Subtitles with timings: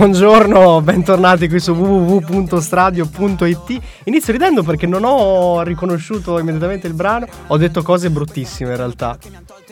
[0.00, 3.80] buongiorno, bentornati qui su www.stradio.it.
[4.04, 9.18] Inizio ridendo perché non ho riconosciuto immediatamente il brano, ho detto cose bruttissime in realtà.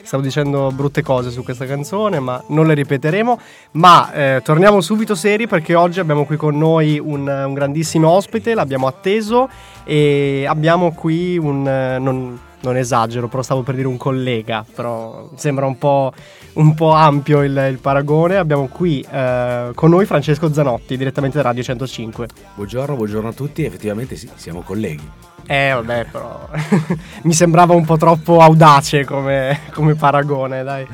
[0.03, 3.41] Stavo dicendo brutte cose su questa canzone, ma non le ripeteremo.
[3.73, 8.53] Ma eh, torniamo subito seri perché oggi abbiamo qui con noi un, un grandissimo ospite,
[8.53, 9.49] l'abbiamo atteso
[9.85, 11.63] e abbiamo qui un...
[11.63, 16.13] Non, non esagero, però stavo per dire un collega, però sembra un po',
[16.55, 18.37] un po ampio il, il, paragone.
[18.37, 22.29] Abbiamo qui eh, con noi Francesco Zanotti, direttamente da Radio 105.
[22.55, 25.09] Buongiorno, buongiorno a tutti, effettivamente sì, siamo colleghi.
[25.47, 26.49] Eh, vabbè, però
[27.23, 30.87] mi sembrava un po' troppo audace come, come paragone, dai.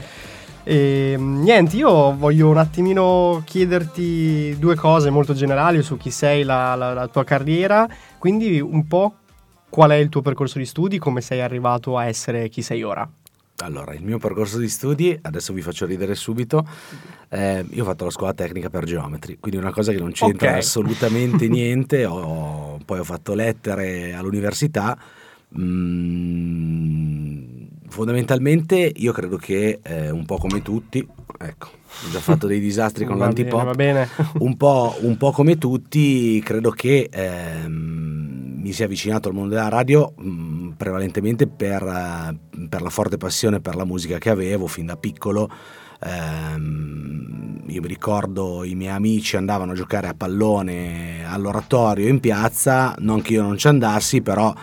[0.66, 6.74] E, niente, io voglio un attimino chiederti due cose molto generali su chi sei, la,
[6.74, 7.86] la, la tua carriera,
[8.18, 9.14] quindi un po'
[9.74, 13.10] qual è il tuo percorso di studi, come sei arrivato a essere chi sei ora?
[13.56, 16.64] Allora, il mio percorso di studi, adesso vi faccio ridere subito,
[17.28, 20.50] eh, io ho fatto la scuola tecnica per geometri, quindi una cosa che non c'entra
[20.50, 20.60] okay.
[20.60, 24.96] assolutamente niente, ho, poi ho fatto lettere all'università,
[25.58, 27.42] mm,
[27.88, 31.04] fondamentalmente io credo che eh, un po' come tutti,
[31.36, 34.08] ecco, ho già fatto dei disastri con l'antipop, va bene.
[34.38, 37.08] un, po', un po' come tutti, credo che...
[37.10, 38.03] Ehm,
[38.64, 42.88] mi si è avvicinato al mondo della radio mh, mm, prevalentemente per, uh, per, la
[42.88, 45.50] forte passione per la musica che avevo fin da piccolo.
[46.02, 52.94] Um, io mi ricordo i miei amici andavano a giocare a pallone all'oratorio in piazza,
[53.00, 54.54] non che io non ci andassi, però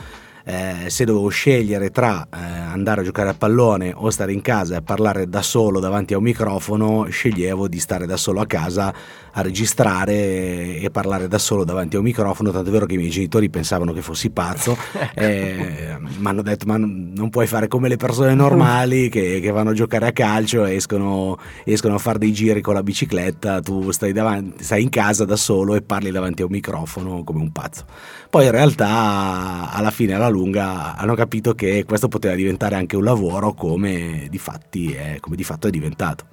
[0.44, 4.78] eh, se dovevo scegliere tra eh, andare a giocare a pallone o stare in casa
[4.78, 8.94] e parlare da solo davanti a un microfono, sceglievo di stare da solo a casa
[9.34, 12.98] a registrare e parlare da solo davanti a un microfono, tanto è vero che i
[12.98, 14.78] miei genitori pensavano che fossi pazzo,
[15.16, 19.72] eh, mi hanno detto ma non puoi fare come le persone normali che, che vanno
[19.72, 23.92] a giocare a calcio e escono, escono, a fare dei giri con la bicicletta, tu
[23.92, 27.52] stai, davanti, stai in casa da solo e parli davanti a un microfono come un
[27.52, 27.86] pazzo.
[28.30, 33.04] Poi in realtà alla fine, alla lunga, hanno capito che questo poteva diventare anche un
[33.04, 36.26] lavoro come di, fatti è, come di fatto è diventato.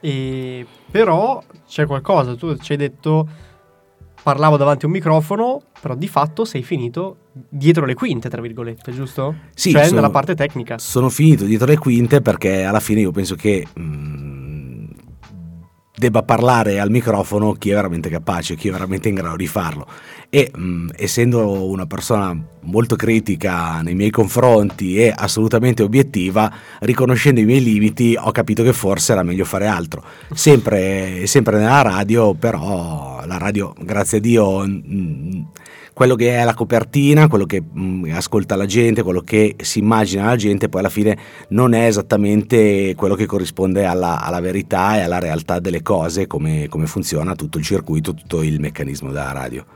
[0.00, 3.28] E però c'è qualcosa, tu ci hai detto
[4.22, 7.16] parlavo davanti a un microfono, però di fatto sei finito
[7.48, 9.34] dietro le quinte, tra virgolette, giusto?
[9.54, 10.78] Sì, cioè sono, nella parte tecnica.
[10.78, 14.39] Sono finito dietro le quinte perché alla fine io penso che mh, mm,
[16.00, 19.86] debba parlare al microfono chi è veramente capace, chi è veramente in grado di farlo
[20.30, 26.50] e mh, mm, essendo una persona molto critica nei miei confronti e assolutamente obiettiva,
[26.80, 30.02] riconoscendo i miei limiti ho capito che forse era meglio fare altro.
[30.32, 35.42] Sempre, sempre nella radio, però la radio, grazie a Dio, mh, mm,
[36.00, 39.80] quello che è la copertina, quello che mh, mm, ascolta la gente, quello che si
[39.80, 41.18] immagina la gente, poi alla fine
[41.48, 46.68] non è esattamente quello che corrisponde alla, alla verità e alla realtà delle cose, come,
[46.68, 49.66] come funziona tutto il circuito, tutto il meccanismo della radio.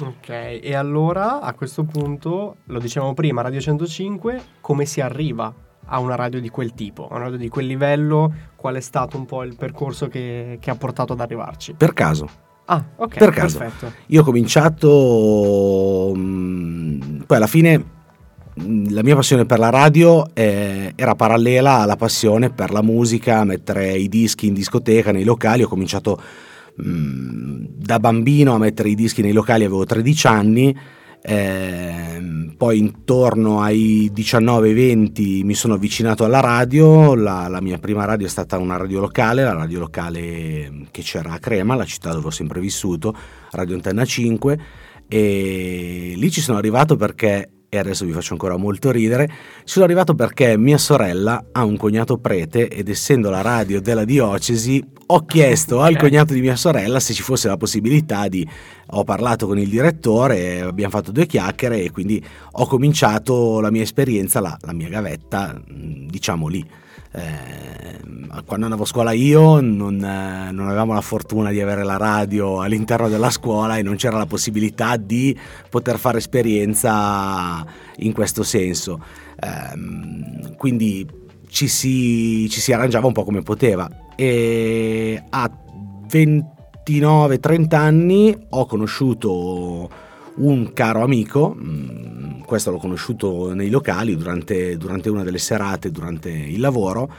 [0.00, 5.52] Ok, e allora a questo punto, lo dicevamo prima, Radio 105, come si arriva
[5.84, 8.32] a una radio di quel tipo, a una radio di quel livello?
[8.56, 11.74] Qual è stato un po' il percorso che, che ha portato ad arrivarci?
[11.74, 12.46] Per caso.
[12.70, 13.58] Ah, ok, per caso.
[13.58, 13.92] perfetto.
[14.06, 17.84] Io ho cominciato, mh, mm, poi alla fine
[18.60, 23.44] mm, la mia passione per la radio eh, era parallela alla passione per la musica,
[23.44, 26.20] mettere i dischi in discoteca, nei locali, ho cominciato
[26.80, 30.78] Mm, da bambino a mettere i dischi nei locali avevo 13 anni,
[31.20, 38.26] eh, poi intorno ai 19-20 mi sono avvicinato alla radio, la, la, mia prima radio
[38.26, 42.28] è stata una radio locale, la radio locale che c'era a Crema, la città dove
[42.28, 43.14] ho sempre vissuto,
[43.50, 44.58] Radio Antenna 5
[45.08, 49.30] e lì ci sono arrivato perché e adesso vi faccio ancora molto ridere,
[49.64, 54.82] sono arrivato perché mia sorella ha un cognato prete ed essendo la radio della diocesi
[55.10, 58.46] ho chiesto al cognato di mia sorella se ci fosse la possibilità di...
[58.92, 63.82] Ho parlato con il direttore, abbiamo fatto due chiacchiere e quindi ho cominciato la mia
[63.82, 66.66] esperienza, la, la mia gavetta, diciamo lì.
[67.10, 67.98] Eh,
[68.44, 72.60] quando andavo a scuola io non, eh, non, avevamo la fortuna di avere la radio
[72.60, 75.36] all'interno della scuola e non c'era la possibilità di
[75.70, 77.64] poter fare esperienza
[77.96, 79.02] in questo senso.
[79.38, 81.06] Eh, quindi
[81.48, 83.88] ci si, ci si arrangiava un po' come poteva.
[84.14, 85.50] E a
[86.08, 90.06] 29-30 anni ho conosciuto
[90.36, 92.17] un caro amico, mm,
[92.48, 97.12] questo l'ho conosciuto nei locali durante, durante una delle serate, durante il lavoro,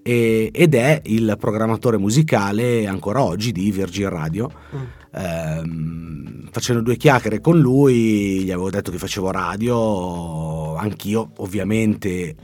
[0.00, 4.50] e, ed è il programmatore musicale ancora oggi di Virgin Radio.
[4.74, 4.82] Mm.
[5.12, 12.36] Ehm, facendo due chiacchiere con lui, gli avevo detto che facevo radio, anch'io ovviamente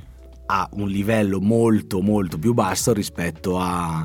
[0.47, 4.05] a un livello molto molto più basso rispetto a,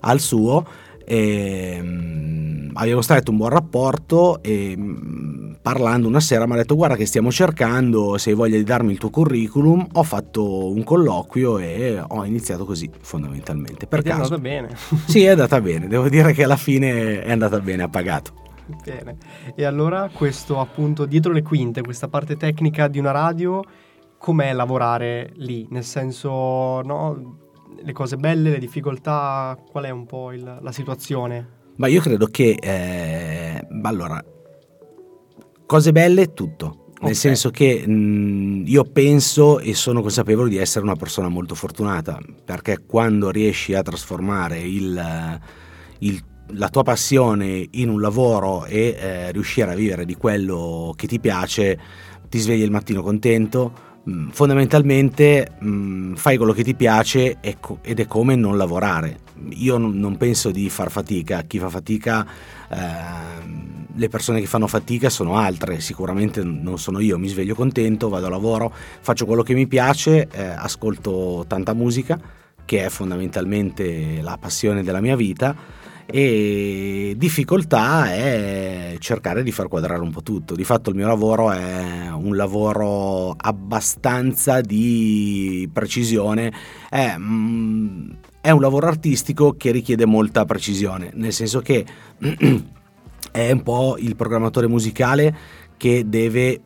[0.00, 0.66] al suo
[1.10, 6.76] E, mm, abbiamo stretto un buon rapporto e mm, parlando una sera mi ha detto
[6.76, 10.84] guarda che stiamo cercando, se hai voglia di darmi il tuo curriculum, ho fatto un
[10.84, 13.86] colloquio e ho iniziato così fondamentalmente.
[13.86, 14.34] Per Ed è caso.
[14.34, 14.68] andata bene.
[15.08, 18.32] Sì, è andata bene, devo dire che alla fine è andata bene, ha pagato.
[18.84, 19.16] Bene.
[19.54, 23.62] E allora questo appunto dietro le quinte, questa parte tecnica di una radio,
[24.18, 25.66] com'è lavorare lì?
[25.70, 27.38] Nel senso, no?
[27.82, 31.56] Le cose belle, le difficoltà, qual è un po' il- la situazione?
[31.76, 34.22] Ma io credo che, eh, allora,
[35.66, 36.86] cose belle, tutto.
[37.00, 37.16] Nel Ok.
[37.16, 42.78] senso che mh, io penso e sono consapevole di essere una persona molto fortunata, perché
[42.84, 45.40] quando riesci a trasformare il,
[46.00, 51.06] il- la tua passione in un lavoro e eh, riuscire a vivere di quello che
[51.06, 51.78] ti piace,
[52.28, 53.72] ti svegli il mattino contento,
[54.04, 59.20] mh, fondamentalmente mh, fai quello che ti piace ed è come non lavorare.
[59.50, 62.26] Io non, penso di far fatica, chi fa fatica,
[62.70, 68.08] ehm, le persone che fanno fatica sono altre, sicuramente non sono io, mi sveglio contento,
[68.08, 72.20] vado a lavoro, faccio quello che mi piace, eh, ascolto tanta musica,
[72.64, 75.77] che è fondamentalmente la passione della mia vita
[76.10, 80.54] e difficoltà è cercare di far quadrare un po' tutto.
[80.54, 86.50] Di fatto il mio lavoro è un lavoro abbastanza di precisione,
[86.88, 88.10] è, mm,
[88.40, 91.84] è un lavoro artistico che richiede molta precisione, nel senso che
[93.30, 95.36] è un po' il programmatore musicale
[95.76, 96.60] che deve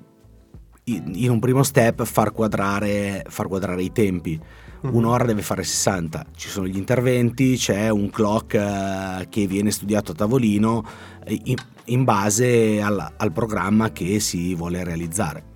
[0.84, 4.40] in un primo step far quadrare, far quadrare i tempi
[4.82, 4.94] Mhm.
[4.96, 10.10] un'ora deve fare 60, ci sono gli interventi, c'è un clock eh, che viene studiato
[10.12, 10.84] a tavolino
[11.24, 11.56] eh, in,
[11.86, 15.50] in base al, al programma che si vuole realizzare.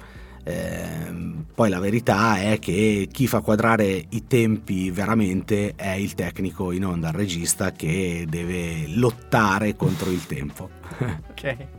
[0.44, 6.70] Ehm, poi la verità è che chi fa quadrare i tempi veramente è il tecnico
[6.70, 10.70] in onda, il regista che deve lottare contro il tempo.
[11.36, 11.75] Ok.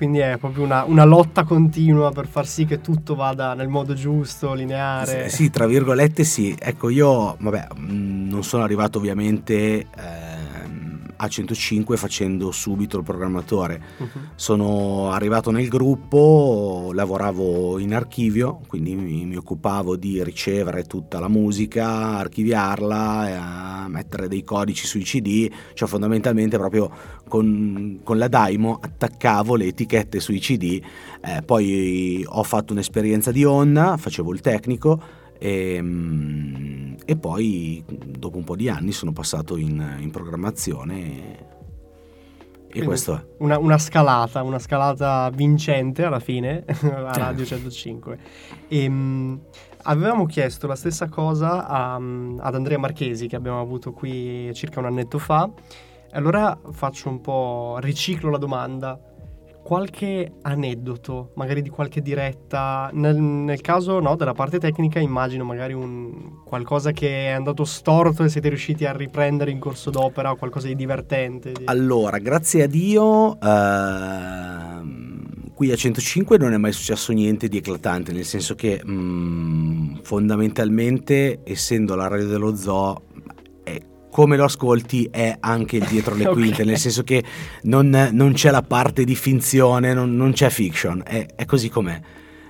[0.00, 3.92] Quindi è proprio una, una, lotta continua per far sì che tutto vada nel modo
[3.92, 5.28] giusto, lineare.
[5.28, 6.56] Sì, sì tra virgolette sì.
[6.58, 9.54] Ecco, io, vabbè, mh, non sono arrivato ovviamente...
[9.94, 10.39] Eh,
[11.20, 13.82] a105 facendo subito il programmatore.
[13.98, 14.08] Uh-huh.
[14.34, 21.28] Sono arrivato nel gruppo, lavoravo in archivio, quindi mi, mi, occupavo di ricevere tutta la
[21.28, 26.90] musica, archiviarla, eh, mettere dei codici sui CD, cioè fondamentalmente proprio
[27.28, 30.80] con, con la Daimo attaccavo le etichette sui CD,
[31.22, 38.36] eh, poi ho fatto un'esperienza di Onda, facevo il tecnico e, mm, e poi dopo
[38.36, 41.46] un po' di anni sono passato in, in programmazione
[42.68, 43.24] e, e questo è.
[43.38, 47.12] Una, una scalata, una scalata vincente alla fine a.
[47.16, 48.18] Radio 105.
[48.68, 49.40] Ehm,
[49.84, 54.86] avevamo chiesto la stessa cosa a- ad Andrea Marchesi che abbiamo avuto qui circa un
[54.86, 55.50] annetto fa.
[56.12, 58.98] Allora faccio un po', riciclo la domanda.
[59.70, 65.74] Qualche aneddoto, magari di qualche diretta, nel, nel caso no, della parte tecnica immagino magari
[65.74, 70.34] un, qualcosa che è andato storto e siete riusciti a riprendere in corso d'opera o
[70.34, 71.52] qualcosa di divertente.
[71.52, 75.20] di- Allora, grazie a Dio, ehm,
[75.54, 81.42] qui a 105 non è mai successo niente di eclatante, nel senso che mm, fondamentalmente,
[81.44, 83.02] essendo la radio dello zoo,
[84.10, 87.22] come lo ascolti è anche il dietro le quinte, nel senso che
[87.62, 92.00] non, non c'è la parte di finzione, non, non c'è fiction, è, è così com'è.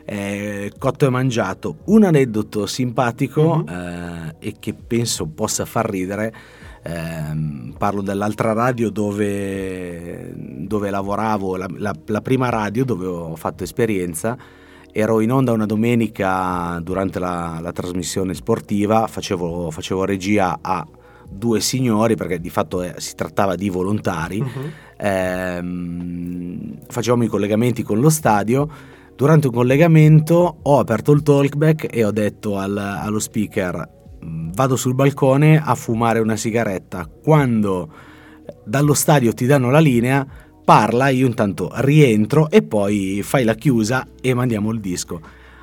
[0.05, 1.77] È cotto e mangiato.
[1.85, 3.69] Un aneddoto simpatico Mhm.
[3.69, 6.35] eh, e che penso possa far ridere
[6.83, 13.65] Ehm, parlo dell'altra radio dove, dove lavoravo, la, la- la prima radio dove ho fatto
[13.65, 14.35] esperienza.
[14.91, 20.87] Ero in onda una domenica durante la, la trasmissione sportiva, facevo, facevo regia a
[21.31, 24.41] due signori perché di fatto eh, si trattava di volontari.
[24.41, 24.71] Mhm.
[24.99, 28.69] Ehm, facevamo i collegamenti con lo stadio.
[29.15, 34.77] Durante un collegamento ho aperto il talkback e ho detto al- allo speaker "Mm, vado
[34.77, 37.09] sul balcone a fumare una sigaretta.
[37.23, 37.89] Quando
[38.65, 40.27] dallo stadio ti danno la linea,
[40.65, 45.21] parla, io intanto rientro e poi fai la chiusa e mandiamo il disco.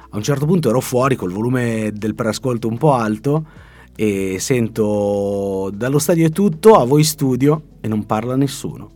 [0.09, 3.45] A un certo punto ero fuori col volume del preascolto un po' alto
[3.99, 8.91] e sento dallo stadio è tutto, a voi studio e non parla nessuno.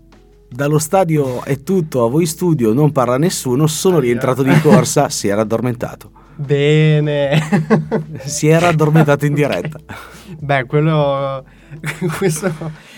[0.47, 5.27] Dallo stadio è tutto, a voi studio non parla nessuno, sono rientrato di corsa, si
[5.27, 6.11] era addormentato.
[6.37, 7.41] Bene.
[8.25, 9.79] Si era addormentato in diretta.
[10.37, 11.43] Beh, quello...
[12.17, 12.53] Questo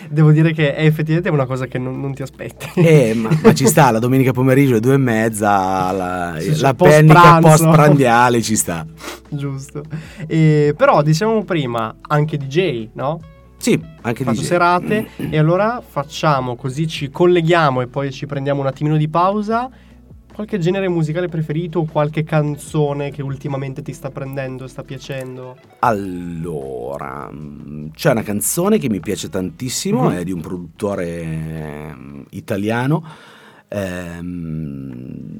[0.09, 2.67] devo dire che è effettivamente una cosa che non, non ti aspetti.
[2.75, 6.73] Eh, ma, ma ci sta, la domenica pomeriggio alle due e mezza, la, Sì, la
[6.73, 7.47] pennica pranzo.
[7.47, 8.85] post prandiale ci sta.
[9.29, 9.83] Giusto.
[10.27, 13.19] E, però dicevamo prima anche DJ, no?
[13.57, 14.45] Sì, anche fatto DJ.
[14.45, 19.69] serate e allora facciamo così ci colleghiamo e poi ci prendiamo un attimino di pausa.
[20.33, 25.55] Qualche genere musicale preferito o qualche canzone che ultimamente ti sta prendendo, sta piacendo?
[25.79, 27.31] Allora,
[27.93, 30.15] c'è una canzone che mi piace tantissimo, Mhm.
[30.15, 33.03] è di un produttore ehm, italiano.
[33.69, 35.39] ehm,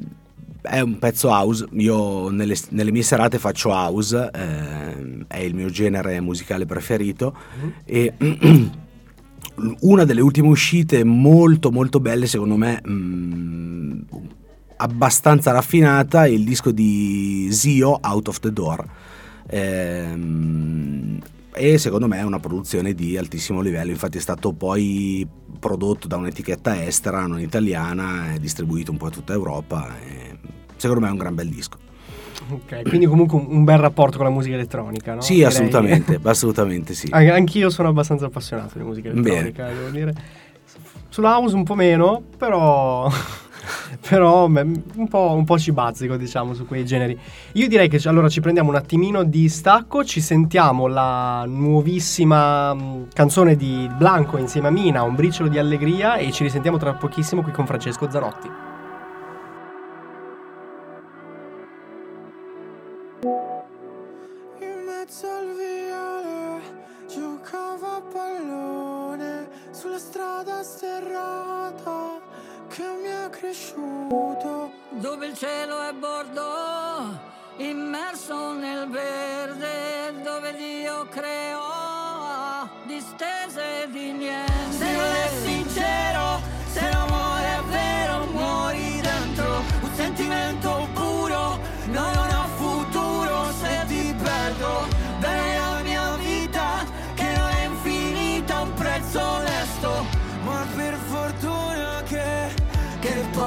[0.61, 5.69] è un pezzo house, io nelle, nelle mie serate faccio house, ehm, è il mio
[5.69, 7.35] genere musicale preferito
[7.85, 8.13] e
[9.81, 14.01] una delle ultime uscite molto molto belle secondo me mm,
[14.77, 18.85] abbastanza raffinata è il disco di Zio Out of the Door
[19.49, 21.19] Ehm,
[21.55, 25.27] e secondo me è una produzione di altissimo livello infatti è stato poi
[25.59, 30.35] prodotto da un'etichetta estera non italiana e distribuito un po' a tutta Europa e
[30.77, 31.77] secondo me è un gran bel disco
[32.49, 35.21] Ok, quindi comunque un, bel rapporto con la musica elettronica, no?
[35.21, 35.47] sì Direi.
[35.47, 39.29] assolutamente assolutamente sì An- Anch'io sono abbastanza appassionato di musica Bene.
[39.39, 40.13] elettronica, devo dire.
[41.09, 43.07] Sulla house un po' meno, però.
[44.07, 47.17] però un, po', un po' ci bazzico, diciamo, su quei generi.
[47.53, 53.07] Io direi che allora ci prendiamo un attimino di stacco, ci sentiamo la nuovissima mh,
[53.13, 57.41] canzone di Blanco insieme a Mina, Un briciolo di allegria, e ci risentiamo tra pochissimo
[57.41, 58.71] qui con Francesco Zanotti.
[69.95, 72.12] Strada sterrata
[72.73, 74.71] che mi è cresciuto.
[74.89, 77.19] dove il cielo è bordo,
[77.57, 84.51] immerso nel verde, dove Dio creò distese di niente.
[84.71, 91.59] Se non è sincero, se l'amore è vero, muori dentro un sentimento puro,
[91.91, 92.32] non ho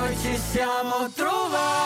[0.07, 1.86] poi ci siamo trovati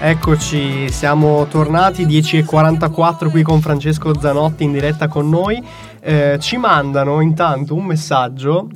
[0.00, 5.60] Eccoci, siamo tornati 10.44 qui con Francesco Zanotti in diretta con noi.
[6.00, 8.68] Eh, ci mandano intanto un messaggio,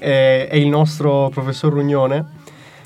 [0.00, 2.26] eh, è il nostro professor Rugnone,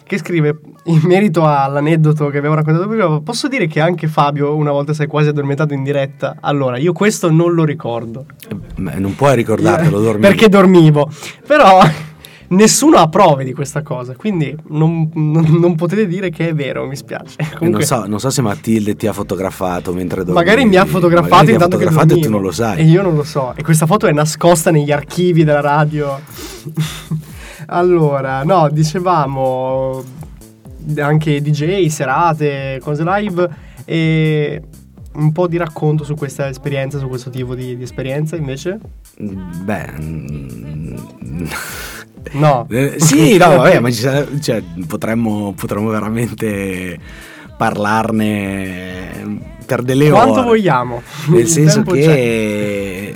[0.04, 3.20] che scrive in merito all'aneddoto che abbiamo raccontato prima.
[3.22, 6.36] Posso dire che anche Fabio una volta si è quasi addormentato in diretta?
[6.40, 8.26] Allora, io questo non lo ricordo.
[8.50, 11.10] Eh, ma non puoi ricordartelo dormire Perché dormivo.
[11.46, 11.80] Però
[12.52, 16.86] nessuno ha prove di questa cosa, quindi non, non- non potete dire che è vero,
[16.86, 17.36] mi spiace.
[17.38, 20.44] E non, Comunque, so, non so se Matilde ti ha fotografato mentre dormivi.
[20.44, 22.36] Magari mi ha fotografato ha intanto che fotografato e tu dormivo.
[22.36, 22.78] non lo sai.
[22.78, 23.54] E io non lo so.
[23.56, 26.20] E questa foto è nascosta negli archivi della radio.
[27.66, 30.02] allora, no, dicevamo
[30.98, 33.48] anche DJ, serate, cose live
[33.84, 34.62] e
[35.14, 38.78] un po' di racconto su questa esperienza, su questo tipo di, di esperienza invece?
[39.18, 40.96] Beh, mm,
[42.32, 42.66] No.
[42.70, 46.98] eh, sì, no, vabbè, ma cioè, potremmo, potremmo veramente
[47.56, 50.42] parlarne per delle Quanto ore.
[50.42, 51.02] vogliamo.
[51.28, 53.12] Nel senso tempo c'è.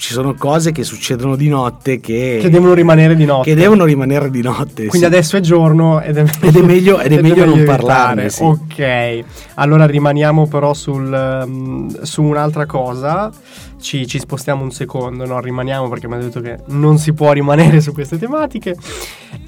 [0.00, 3.50] Ci sono cose che succedono di notte che, Che devono rimanere di notte.
[3.50, 4.86] che devono rimanere di notte.
[4.86, 5.04] Quindi sì.
[5.04, 8.42] adesso è giorno ed è, Ed è meglio- ed è meglio non parlarne, sì.
[8.42, 9.24] Ok,
[9.56, 13.30] allora rimaniamo però sul, mm, su un'altra cosa.
[13.78, 15.38] Ci, ci spostiamo un secondo, no?
[15.38, 18.74] Rimaniamo perché mi ha detto che non si può rimanere su queste tematiche.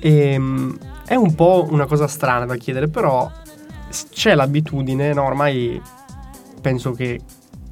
[0.00, 3.30] Ehm, è un po' una cosa strana da chiedere, però
[4.10, 5.24] c'è l'abitudine, no?
[5.24, 5.80] Ormai
[6.60, 7.20] penso che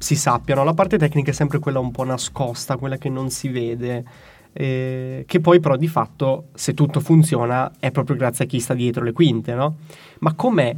[0.01, 3.49] si sappiano, la parte tecnica è sempre quella un po' nascosta, quella che non si
[3.49, 4.03] vede,
[4.51, 8.73] eh, che poi però di fatto, se tutto funziona, è proprio grazie a chi sta
[8.73, 9.77] dietro le quinte, no?
[10.19, 10.75] Ma com'è,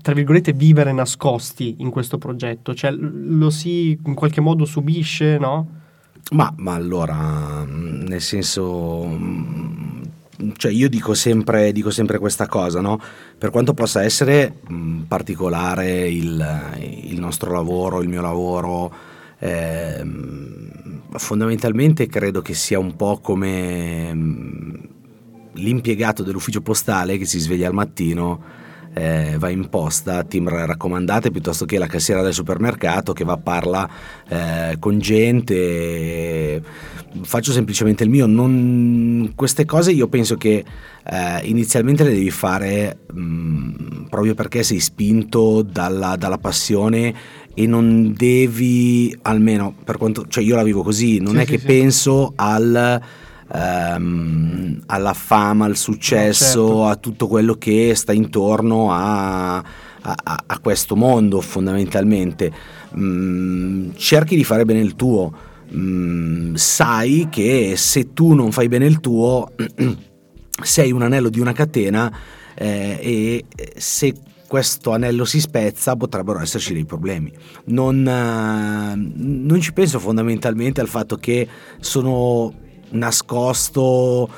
[0.00, 2.74] tra virgolette, vivere nascosti in questo progetto?
[2.74, 5.68] Cioè, lo si in qualche modo subisce, no?
[6.32, 10.02] Ma, ma allora, mm, nel senso, mm,
[10.56, 13.00] cioè io dico sempre, dico sempre questa cosa, no?
[13.38, 16.72] Per quanto possa essere mm, particolare il,
[17.02, 18.92] il nostro lavoro, il mio lavoro,
[19.38, 24.74] ehm, fondamentalmente credo che sia un po' come, mm,
[25.54, 28.62] l'impiegato dell'ufficio postale che si sveglia al mattino
[28.94, 33.38] eh, va in posta, timbra raccomandate piuttosto che la cassiera del supermercato che va a
[33.38, 33.88] parla
[34.28, 36.62] eh, con gente.
[37.22, 38.26] Faccio semplicemente il mio.
[38.26, 40.64] Non, queste cose io penso che
[41.04, 47.14] eh, inizialmente le devi fare mh, proprio perché sei spinto dalla, dalla passione
[47.54, 51.50] e non devi, almeno per quanto, cioè io la vivo così, non Sì, è sì,
[51.52, 51.66] che sì.
[51.66, 53.00] penso al,
[53.52, 56.86] ehm, alla fama, al successo, certo.
[56.86, 59.64] a tutto quello che sta intorno a, a-
[60.46, 62.52] a- questo mondo fondamentalmente.
[62.96, 65.32] Mm, cerchi di fare bene il tuo,
[65.74, 69.50] Mm, sai che se tu non fai bene il tuo
[70.62, 72.12] sei un anello di una catena
[72.54, 73.44] eh, e
[73.76, 74.14] se
[74.46, 77.32] questo anello si spezza potrebbero esserci dei problemi.
[77.66, 81.48] Non, eh, non ci penso fondamentalmente al fatto che
[81.80, 82.52] sono
[82.94, 84.28] nascosto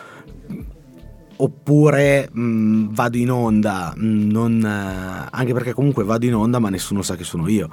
[1.36, 6.68] oppure mh, vado in onda, mh, non, eh, anche perché comunque vado in onda ma
[6.68, 7.68] nessuno sa che sono io.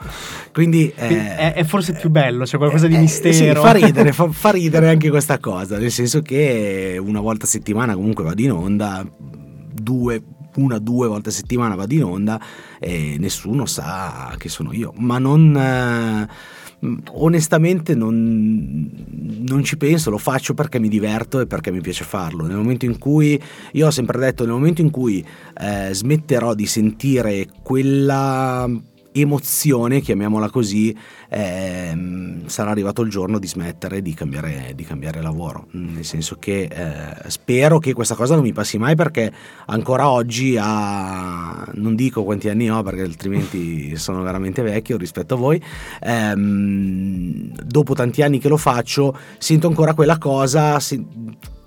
[0.51, 3.33] Quindi, eh, è, è forse più bello, c'è qualcosa di eh, mistero.
[3.33, 7.47] Sì, fa ridere, fa, fa ridere anche questa cosa, nel senso che una volta a
[7.47, 9.05] settimana comunque vado in onda,
[9.73, 10.21] due,
[10.55, 12.41] una due volte a settimana vado in onda
[12.79, 16.27] e nessuno sa che sono io, ma non...
[17.11, 18.89] onestamente non,
[19.47, 22.45] non ci penso, lo faccio perché mi diverto e perché mi piace farlo.
[22.45, 23.41] Nel momento in cui,
[23.73, 25.25] io ho sempre detto, nel momento in cui
[25.59, 28.69] eh, smetterò di sentire quella
[29.13, 30.95] emozione, chiamiamola così,
[31.29, 35.67] ehm, sarà arrivato il giorno di smettere di cambiare, di cambiare lavoro.
[35.71, 39.31] Nel senso che eh, spero che questa cosa non mi passi mai perché
[39.67, 45.37] ancora oggi a non dico quanti anni ho perché altrimenti sono veramente vecchio rispetto a
[45.37, 45.61] voi.
[46.01, 50.79] ehm, dopo tanti anni che lo faccio, sento ancora quella cosa.
[50.79, 51.03] se-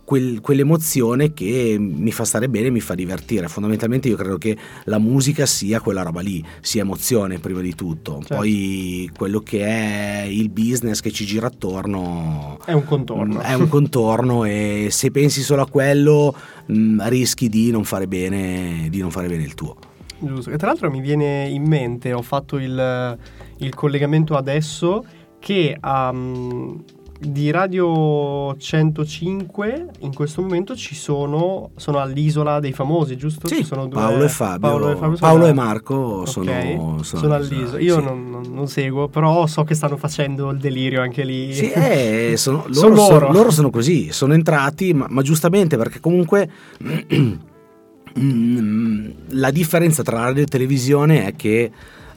[0.06, 3.48] quel- quell'emozione che mi fa stare bene, mi fa divertire.
[3.48, 8.18] Fondamentalmente io credo che la musica sia quella roba lì, sia emozione prima di tutto.
[8.20, 8.36] Certo.
[8.36, 13.40] Poi quello che è il business che ci gira attorno È un contorno.
[13.40, 16.32] è un contorno e se pensi solo a quello
[16.70, 19.74] mm, rischi di non fare bene, di non fare bene il tuo.
[20.20, 20.50] Giusto.
[20.50, 23.18] E tra l'altro mi viene in mente, ho fatto il,
[23.58, 25.04] il collegamento adesso,
[25.40, 26.82] che um,
[27.18, 33.48] di Radio 105 in questo momento ci sono, sono all'isola dei famosi, giusto?
[33.48, 37.02] Ci sono due- Paolo e Fabio, Paolo e, Fabio sono Paolo e Marco Ok, sono,
[37.02, 37.80] sono all'isola.
[37.80, 38.04] Io sì.
[38.04, 41.54] non, non- seguo, però so che stanno facendo il delirio anche lì.
[41.54, 43.32] Sì, eh, sono, loro, Sono sono- loro.
[43.32, 46.50] loro sono così, sono entrati, ma, ma giustamente perché comunque
[48.18, 51.70] mm, la differenza tra radio e televisione è che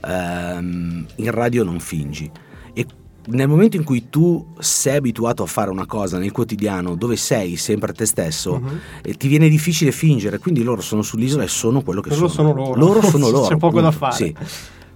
[0.05, 2.29] ehm, in radio non fingi
[3.27, 7.57] nel momento in cui tu sei abituato a fare una cosa nel quotidiano dove sei
[7.57, 8.61] sempre te stesso,
[9.03, 12.49] eh, ti viene difficile fingere, quindi loro sono sull'isola e sono quello che Loro sono.
[12.49, 12.79] sono loro.
[12.79, 13.47] Loro sono loro.
[13.47, 14.15] C'è poco da appunto, fare.
[14.15, 14.35] Sì.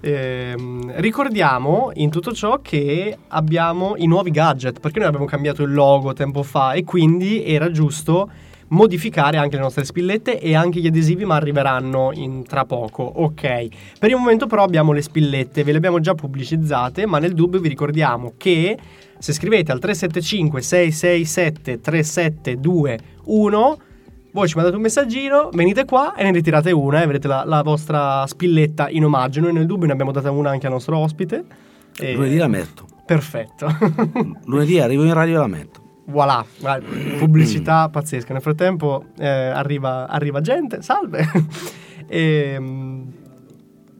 [0.06, 5.74] Ehm, ricordiamo in tutto ciò che abbiamo i nuovi gadget, perché noi abbiamo cambiato il
[5.74, 8.30] logo tempo fa e quindi era giusto
[8.74, 13.04] modificare anche le nostre spillette e anche gli adesivi, ma arriveranno in tra poco.
[13.04, 13.68] Ok.
[14.00, 17.60] Per il momento però abbiamo le spillette, ve le abbiamo già pubblicizzate, ma nel dubbio
[17.60, 18.78] vi ricordiamo che
[19.18, 23.78] se scrivete al 375 667 3721
[24.32, 27.62] voi ci mandate un messaggino, venite qua e ne ritirate una e avrete la, la
[27.62, 29.42] vostra spilletta in omaggio.
[29.42, 31.44] Noi nel dubbio ne abbiamo data una anche al nostro ospite.
[31.96, 32.88] E- Lunedì la metto.
[33.06, 33.68] Perfetto.
[34.46, 35.83] Lunedì arrivo in radio e la metto.
[36.06, 36.46] Voilà,
[37.20, 38.34] pubblicità pazzesca.
[38.34, 41.26] Nel frattempo eh, arriva, arriva gente, salve.
[42.06, 43.12] Ehm,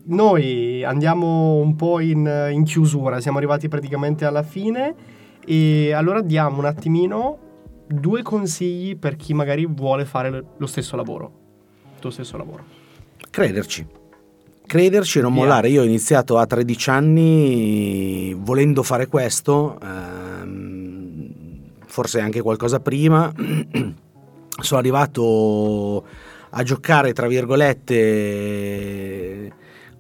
[0.06, 4.94] noi andiamo un po' in, in chiusura, siamo arrivati praticamente alla fine
[5.46, 7.38] e allora diamo un attimino
[7.88, 11.32] due consigli per chi magari vuole fare lo- lo stesso lavoro.
[11.94, 12.64] Il tuo stesso lavoro.
[13.30, 13.88] crederci.
[14.68, 15.42] Crederci e non Via.
[15.44, 15.70] mollare.
[15.70, 20.33] Io ho iniziato a 13 anni volendo fare questo, ehm,
[21.94, 23.32] forse anche qualcosa prima.
[24.60, 26.04] Sono arrivato
[26.50, 27.28] a giocare, tra
[28.24, 29.52] virgolette,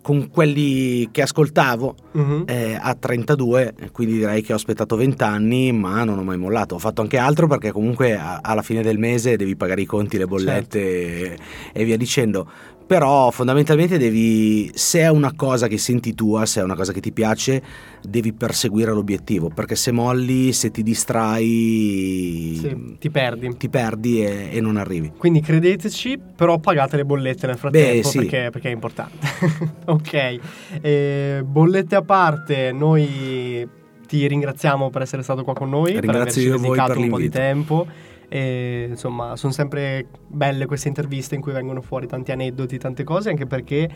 [0.01, 2.43] con quelli che ascoltavo Mhm.
[2.47, 6.75] eh, a 32, quindi direi che ho aspettato 20 anni, ma non ho mai mollato.
[6.75, 10.17] Ho fatto anche altro perché comunque a- alla fine del mese devi pagare i conti,
[10.17, 11.38] le bollette e,
[11.73, 12.49] e via dicendo.
[12.86, 17.00] Però fondamentalmente devi, se è una cosa che senti tua, se è una cosa che
[17.00, 17.62] ti piace,
[18.02, 23.56] devi perseguire l'obiettivo, perché se molli, se ti distrai, Sì, ti perdi.
[23.58, 25.12] ti perdi e, e non arrivi.
[25.17, 28.17] Quindi credeteci, però pagate le bollette nel frattempo Beh, sì.
[28.19, 29.28] perché, perché è importante.
[29.86, 30.39] ok,
[30.82, 33.67] Eh, bollette a parte, noi
[34.08, 37.02] ti ringraziamo per essere stato qua con noi, per Ringrazio averci io voi dedicato per
[37.02, 37.88] un po' di tempo.
[38.30, 43.30] E, insomma, sono sempre belle queste interviste in cui vengono fuori tanti aneddoti, tante cose,
[43.30, 43.90] anche perché,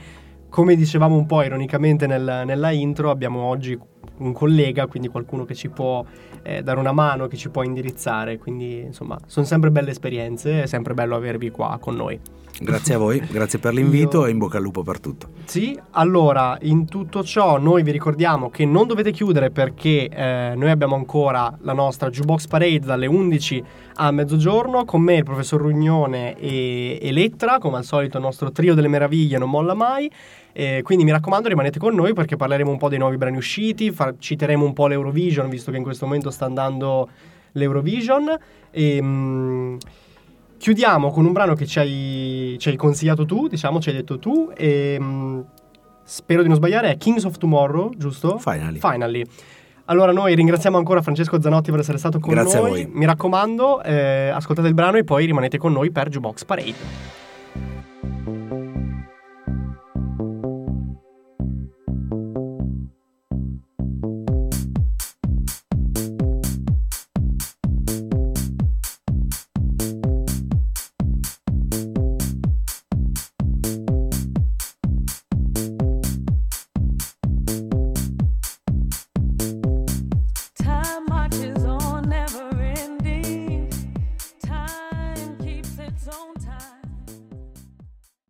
[0.50, 3.78] come dicevamo un po' ironicamente nel- nella intro, abbiamo oggi
[4.18, 6.04] un collega, quindi qualcuno che ci può
[6.44, 8.38] eh, dare una mano, che ci può indirizzare.
[8.38, 12.20] Quindi, insomma, sono sempre belle esperienze, è sempre bello avervi qua con noi.
[12.60, 15.30] Grazie a voi, grazie per l'invito Io- e in bocca al lupo per tutto.
[15.46, 20.72] Sì, allora in tutto ciò noi vi ricordiamo che non dovete chiudere perché eh, noi
[20.72, 23.64] abbiamo ancora la nostra Jukebox Parade dalle 11
[23.96, 28.74] a mezzogiorno con me, il professor Rugnone e Elettra, come al solito il nostro trio
[28.74, 30.12] delle meraviglie non molla mai.
[30.60, 33.92] Eh, quindi mi raccomando rimanete con noi perché parleremo un po' dei nuovi brani usciti,
[33.92, 37.08] fa- citeremo un po' l'Eurovision visto che in questo momento sta andando
[37.52, 38.36] l'Eurovision.
[38.72, 39.78] E, mm,
[40.58, 44.18] chiudiamo con un brano che ci hai, ci hai consigliato tu, diciamo, ci hai detto
[44.18, 44.52] tu.
[44.58, 45.42] E, mm,
[46.04, 48.40] spero di non sbagliare, è Kings of Tomorrow, giusto?
[48.40, 48.80] Finally.
[48.80, 49.24] Finally.
[49.86, 52.72] Allora noi ringraziamo ancora Francesco Zanotti per essere stato con Grazie a noi.
[52.72, 52.90] voi.
[52.92, 57.27] Mi raccomando, eh, ascoltate il brano e poi rimanete con noi per Jukebox Parade.